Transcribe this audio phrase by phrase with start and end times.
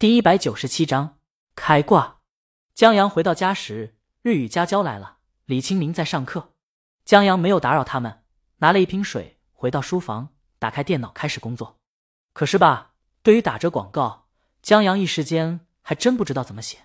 [0.00, 1.18] 第一百九十七章
[1.56, 2.18] 开挂。
[2.72, 6.52] 江阳回到家时，日语家教来了，李清明在上课。
[7.04, 8.22] 江阳没有打扰他们，
[8.58, 10.28] 拿了一瓶水，回到书房，
[10.60, 11.80] 打开电脑开始工作。
[12.32, 12.92] 可是吧，
[13.24, 14.28] 对于打折广告，
[14.62, 16.78] 江阳一时间还真不知道怎么写。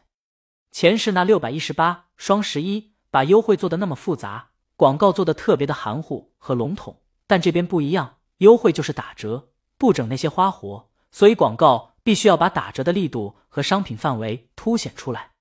[0.72, 11.93] 前世那六百一十八双十一，把优惠做的那么复杂，广告做的特别的含糊和笼统，但这边不一样，优惠就是打折，不整那些花活，所以广告。
[12.04, 15.32] 必须要把打折的力度和商品范围凸显出来，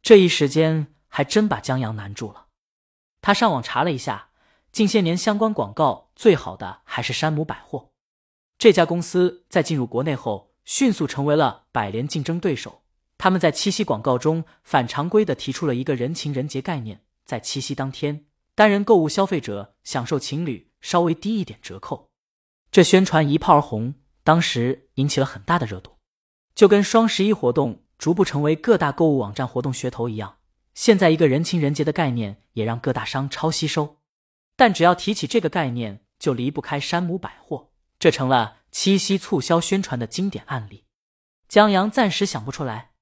[0.00, 2.46] 这一时间还真把江阳难住了。
[3.20, 4.28] 他上网查了一下，
[4.70, 7.90] 近些年相关广告最好的还是山姆百货。
[8.56, 12.82] 这家公司在进入国内后，迅速成为了百联竞争对手。
[13.18, 22.10] 他们在七夕广告中反常规的提出了一个人情人节概念，在七夕当天，单人购物消费者享受情侣稍微低一点折扣。
[22.70, 25.95] 这宣传一炮而红，当时引起了很大的热度。
[26.56, 30.38] 就跟双十一活动逐步成为各大购物网站活动噱头一样，
[30.74, 33.98] 现在一个人情人节的概念也让各大商超吸收。
[34.56, 37.68] 但只要提起这个概念，就离不开山姆百货，
[37.98, 40.86] 这成了七夕促销宣传的经典案例。
[41.46, 42.92] 江阳暂时想不出来，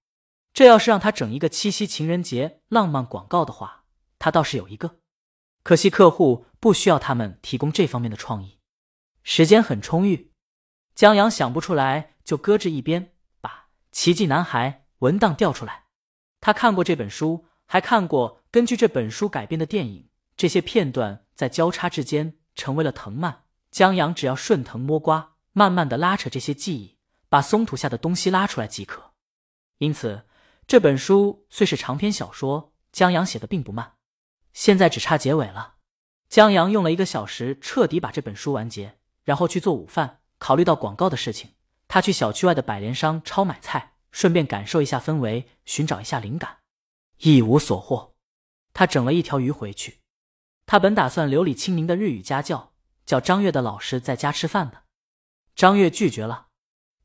[0.53, 3.85] 这要是让他整一个七夕情人节浪漫广告的话，
[4.19, 4.99] 他倒是有一个。
[5.63, 8.59] 可惜客户不需要他们提供这方面的创意，
[9.23, 10.33] 时间很充裕，
[10.97, 13.14] 江阳想不出来就搁置一边。
[13.95, 15.85] 奇迹男孩文档调出来，
[16.41, 20.09] 他看过这本书，还看过根据这本书改编的电影。
[20.37, 23.45] 这些片段在交叉之间成为了藤蔓。
[23.71, 29.13] 江阳只要顺藤摸瓜，慢慢的拉扯这些记忆，把松土下的东西拉出来即可。
[29.79, 30.25] 因此，
[30.67, 33.93] 这本书虽是长篇小说，江阳写的并不慢。
[34.53, 35.77] 现在只差结尾了。
[36.29, 40.23] 江阳用了一个小时彻底把这本书完结，然后去做午饭。
[40.39, 41.54] 考虑到广告的事情。
[41.95, 46.59] 他去小区外的百联商超买菜，顺便感受一下氛围，寻找一下灵感，
[47.19, 48.17] 一无所获。
[48.73, 50.01] 他整了一条鱼回去。
[50.67, 52.73] 他本打算留李清明的日语家教，
[53.07, 54.83] 叫张月的老师在家吃饭的。
[55.55, 56.49] 张月拒绝了。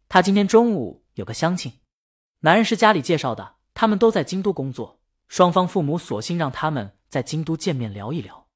[0.08, 1.74] 他今天中午有个相亲，
[2.40, 8.48] 男人是家里介绍的，他们都在京都工作，双方父母索性让他们在京都见面聊一聊。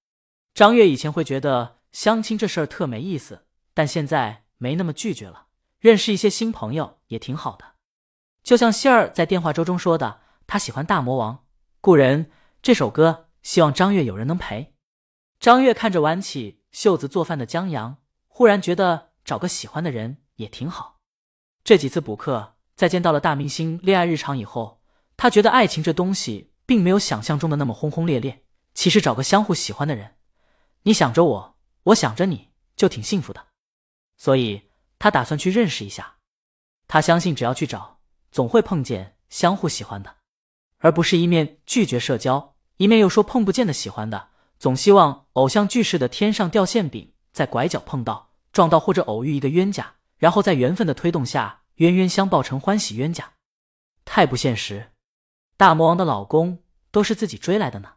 [0.55, 3.45] 张月以前会觉得相亲这事儿特没意思，
[3.75, 5.49] 但现在没那么拒绝了。
[5.83, 7.73] 认识一些新朋友也挺好的，
[8.41, 11.43] 就像希儿在电话粥中说的，他喜欢大魔王
[11.81, 14.75] 故人这首歌，希望张月有人能陪。
[15.41, 17.97] 张月看着挽起袖子做饭的江阳，
[18.29, 21.01] 忽然觉得找个喜欢的人也挺好。
[21.65, 24.81] 这几次补课，在见到了大明星恋爱日常以后，
[25.17, 28.45] 他觉得爱情这东西并没有想象中的那么轰轰烈烈。
[28.73, 30.15] 其实找个相互喜欢的人，
[30.83, 33.47] 你想着我，我想着你，就挺幸福的。
[34.15, 34.61] 所以。
[35.03, 36.15] 他打算去认识一下，
[36.87, 37.99] 他相信只要去找，
[38.31, 40.15] 总会碰见相互喜欢的，
[40.77, 44.29] 而不是一面拒绝社交，一面又说碰不见的喜欢的。
[44.57, 53.33] 总希望偶像剧似的天上掉馅饼，在拐角碰到、撞到或者偶遇一个冤家，然后在缘分的推动下冤冤相报成欢喜冤家，
[54.05, 54.93] 太不现实。
[55.57, 57.95] 大魔王的老公都是自己追来的呢，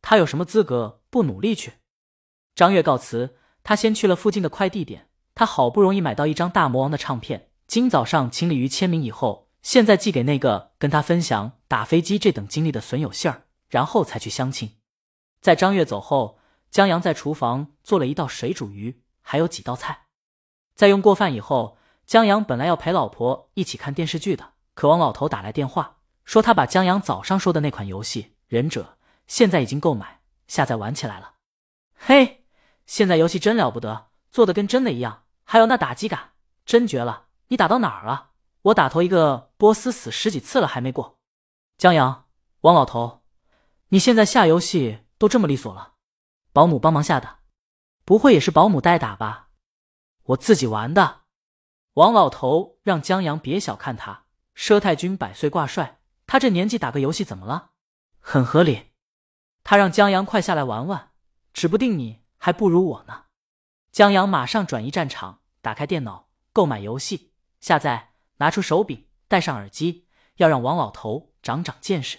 [0.00, 1.74] 他有什么资格不努力去？
[2.56, 5.08] 张月告辞，他先去了附近的快递点。
[5.34, 14.78] 他好不容易买到一张大魔王的唱片，今早上请鲤鱼签名以后，现在寄给那个跟他分享打飞机这等经历的损友信儿，然后才去相亲。
[15.40, 16.38] 在张月走后，
[16.70, 20.06] 江阳在厨房做了一道水煮鱼，还有几道菜。
[20.74, 28.82] 在用过饭以后，江阳本来要陪老婆一起看电视剧的，可王老头打来电话，说他把江阳早上说的那款游戏《忍者》
[29.26, 31.34] 现在已经购买下载玩起来了。
[31.94, 32.44] 嘿，
[32.86, 35.22] 现在游戏真了不得，做的跟真的一样。
[35.44, 36.32] 还有那打击感，
[36.64, 37.26] 真绝了！
[37.48, 38.30] 你打到哪儿了？
[38.62, 41.18] 我打头一个波斯死十几次了还没过。
[41.76, 42.26] 江阳，
[42.62, 43.22] 王老头，
[43.88, 45.94] 你现在下游戏都这么利索了，
[46.52, 47.40] 保姆帮忙下的，
[48.04, 49.50] 不会也是保姆代打吧？
[50.22, 51.22] 我自己玩的。
[51.94, 54.24] 王老头让江阳别小看他，
[54.56, 57.72] 佘太君百岁挂帅，他这年纪打个游戏怎么了？
[58.20, 58.92] 很合理。
[59.64, 61.10] 他让江阳快下来玩玩，
[61.52, 63.24] 指不定你还不如我呢。
[63.92, 70.06] 江阳马上转移战场，打开电脑，购买游戏，下载，拿出手柄，戴上耳机，
[70.36, 72.18] 要让王老头长长见识。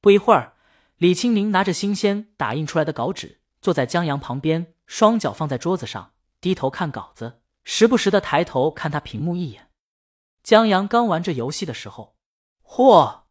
[0.00, 0.54] 不一会儿，
[0.96, 9.68] 李清明拿着新鲜打印出来的稿纸，坐在江阳旁边，双脚放在桌子上，低头看稿子，时不时的抬头看他屏幕一眼。
[10.42, 12.16] 江阳刚玩这游戏的时候，
[12.62, 13.24] 嚯，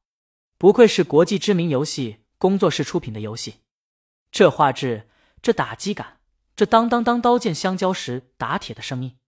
[0.60, 3.64] 不愧是国际知名游戏工作室出品的游戏，
[4.30, 5.10] 这画质，
[5.42, 6.17] 这打击感。
[6.58, 9.20] 这当当当刀剑相交时打铁的声音，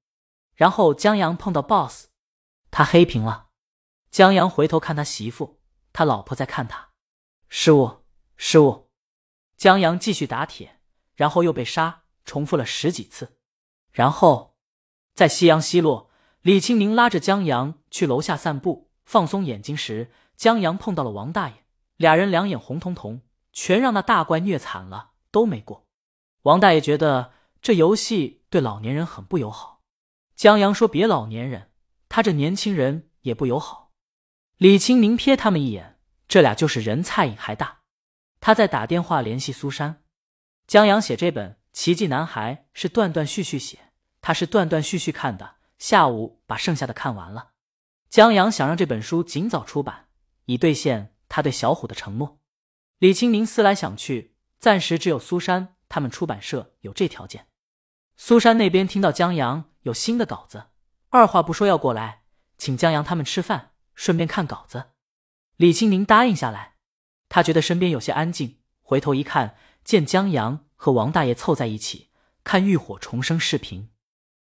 [0.56, 2.08] 然后江阳碰到 BOSS，
[2.72, 3.50] 他黑屏了。
[4.10, 5.62] 江阳回头看他媳妇，
[5.94, 6.90] 他老婆在看他。
[7.48, 8.04] 失误，
[8.36, 8.90] 失误。
[9.56, 10.80] 江阳继续打铁，
[11.14, 13.38] 然后又被杀，重复了十几次。
[13.92, 14.58] 然后，
[15.14, 16.10] 在夕阳西落，
[16.42, 21.64] 李清明拉着江阳去楼下散步，放松眼睛时，江阳碰到了王大爷，
[21.96, 23.22] 俩人两眼红彤彤，
[23.54, 25.86] 全让那大怪虐惨了，都没过。
[26.44, 29.84] 王大爷觉得这游戏对老年人很不友好。
[30.36, 31.72] 江阳说：“别老年人，
[32.08, 33.92] 他这年轻人也不友好。”
[34.58, 37.80] 李清明瞥他们一眼，这俩就是人菜瘾还大。
[38.40, 40.04] 他在打电话联系苏珊。
[40.66, 47.52] 江阳写这本《奇迹男孩》是断断续续写，他是断断续续看的，下午把剩下的看完了。
[48.10, 50.08] 江阳想让这本书尽早出版，
[50.46, 52.40] 以兑现他对小虎的承诺。
[52.98, 57.48] 李清明思来想去，暂时只有苏珊他们出版社有这条件。
[58.16, 59.66] 苏珊那边听到江阳。
[59.84, 60.66] 有新的稿子，
[61.08, 62.24] 二话不说要过来，
[62.58, 64.88] 请江阳他们吃饭，顺便看稿子。
[65.56, 66.76] 李清宁答应下来，
[67.30, 69.56] 他觉得身边有些安静，回头一看，
[69.86, 72.10] 见江阳和王大爷凑在一起
[72.44, 73.84] 看《浴火重生》视频。《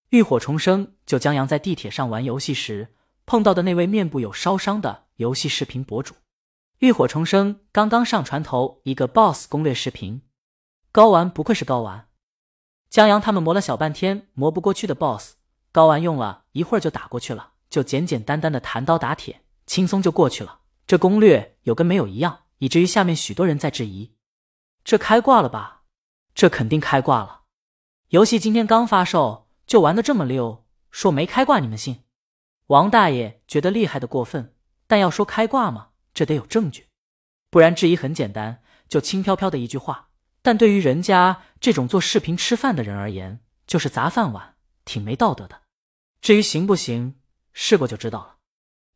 [0.10, 2.96] 浴火重生》就江阳在地铁上玩游戏时
[3.28, 6.16] 碰到的那位面部有烧伤的游戏视频博主。
[6.80, 10.24] 《浴火重生》刚刚上传头一个 BOSS 攻略视频，
[10.92, 12.08] 高玩不愧是高玩。
[12.90, 15.36] 江阳他们磨了小半天磨不过去的 BOSS，
[15.72, 20.62] 高玩用了一会儿就打过去了，就简简单单的弹刀打铁，轻松就过去了。
[20.88, 24.16] 这攻略有跟没有一样，以至于下面许多人在质疑：
[24.84, 25.84] 这开挂了吧？
[26.34, 27.42] 这肯定开挂了。
[28.08, 32.04] 游戏今天刚发售就玩的这么溜，说没开挂你们信？
[32.66, 34.56] 王大爷觉得厉害的过分，
[34.88, 36.88] 但要说开挂嘛，这得有证据，
[37.52, 40.09] 不然质疑很简单，就轻飘飘的一句话。
[40.50, 45.62] 但对于人家这种做视频吃饭的人而言，就是砸饭碗，挺没道德的。
[46.22, 47.20] 至于行不行，
[47.54, 48.38] 试过就知道了。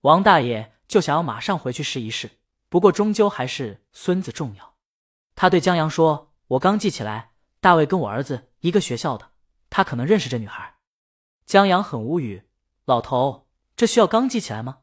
[0.02, 2.40] 王大爷就想要马上回去试一试，
[2.70, 4.74] 不过终究还是孙子重要。
[5.36, 9.30] 他对江阳说：“我刚记起来，大卫跟我儿子一个学校的，
[9.70, 10.78] 他可能认识这女孩。”
[11.46, 12.48] 江阳很无语
[12.86, 14.80] ：“老头，这需要刚记起来吗？”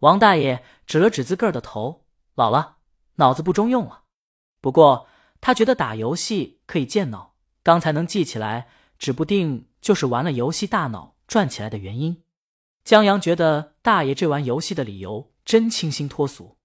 [0.00, 2.04] 王大爷指了指自个儿的头
[2.36, 2.76] ：“老了，
[3.14, 4.02] 脑子不中用了。
[4.60, 5.08] 不过。”
[5.46, 8.66] 他觉得打游戏可以健脑，刚才能记起来，
[8.98, 12.22] 指不定就是玩了游戏大脑转起来的原因。
[12.82, 16.56] 江阳觉得大爷这玩游戏的理由真清新脱俗，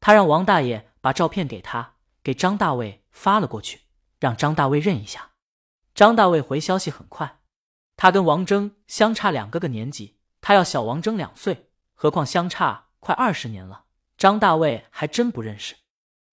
[0.00, 1.94] 他让王大爷把照片给他，
[2.24, 3.82] 给张大卫发了过去，
[4.18, 5.30] 让张大卫认一下。
[5.94, 7.38] 张大卫回消息很快，
[7.96, 13.84] 他跟王峥相差两个个年级，他要小王峥两岁，何况相差快二十年了，
[14.18, 15.76] 张大卫还真不认识。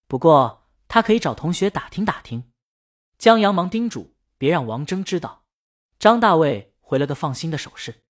[0.08, 0.63] 不过。
[0.94, 2.52] 他可以找同学打听打听。
[3.18, 5.44] 江阳忙叮嘱别让王峥知道。
[5.98, 8.02] 张大卫回了个放心的手势。